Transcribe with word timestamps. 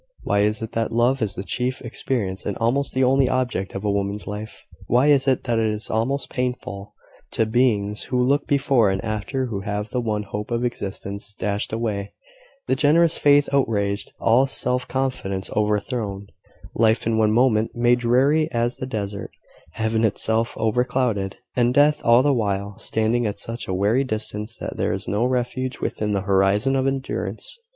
Why 0.23 0.39
is 0.39 0.63
it 0.63 0.71
that 0.71 0.91
love 0.91 1.21
is 1.21 1.35
the 1.35 1.43
chief 1.43 1.79
experience, 1.81 2.43
and 2.43 2.57
almost 2.57 2.95
the 2.95 3.03
only 3.03 3.29
object, 3.29 3.75
of 3.75 3.83
a 3.83 3.91
woman's 3.91 4.25
life? 4.25 4.65
Why 4.87 5.11
is 5.11 5.27
it 5.27 5.43
that 5.43 5.59
it 5.59 5.67
is 5.71 5.91
painful 6.27 6.95
to 7.33 7.45
beings 7.45 8.05
who 8.05 8.19
look 8.19 8.47
before 8.47 8.89
and 8.89 9.05
after 9.05 9.45
to 9.45 9.59
have 9.59 9.91
the 9.91 10.01
one 10.01 10.23
hope 10.23 10.49
of 10.49 10.65
existence 10.65 11.35
dashed 11.35 11.71
away 11.71 12.13
the 12.65 12.75
generous 12.75 13.19
faith 13.19 13.47
outraged 13.53 14.11
all 14.19 14.47
self 14.47 14.87
confidence 14.87 15.51
overthrown 15.51 16.25
life 16.73 17.05
in 17.05 17.19
one 17.19 17.31
moment 17.31 17.75
made 17.75 17.99
dreary 17.99 18.51
as 18.51 18.77
the 18.77 18.87
desert 18.87 19.29
Heaven 19.73 20.03
itself 20.03 20.55
overclouded 20.57 21.35
and 21.55 21.75
death 21.75 22.01
all 22.03 22.23
the 22.23 22.33
while 22.33 22.75
standing 22.79 23.27
at 23.27 23.39
such 23.39 23.67
a 23.67 23.73
weary 23.75 24.03
distance 24.03 24.57
that 24.57 24.77
there 24.77 24.93
is 24.93 25.07
no 25.07 25.25
refuge 25.25 25.79
within 25.79 26.13
the 26.13 26.21
horizon 26.21 26.75
of 26.75 26.87
endurance? 26.87 27.59